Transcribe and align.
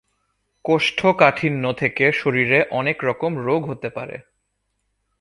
কোষ্ঠকাঠিন্য 0.65 1.63
থেকে 1.73 2.11
শরীরে 2.11 2.59
অনেক 2.71 2.97
রকম 3.03 3.31
রোগ 3.37 3.61
হতে 3.69 3.89
পারে। 3.89 4.17